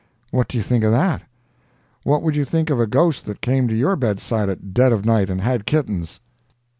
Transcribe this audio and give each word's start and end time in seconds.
What 0.31 0.47
do 0.47 0.57
you 0.57 0.63
think 0.63 0.83
of 0.83 0.91
that? 0.93 1.21
what 2.01 2.23
would 2.23 2.35
you 2.35 2.43
think 2.43 2.71
of 2.71 2.79
a 2.79 2.87
ghost 2.87 3.23
that 3.27 3.39
came 3.39 3.67
to 3.67 3.75
your 3.75 3.95
bedside 3.95 4.49
at 4.49 4.73
dead 4.73 4.91
of 4.91 5.05
night 5.05 5.29
and 5.29 5.41
had 5.41 5.67
kittens? 5.67 6.19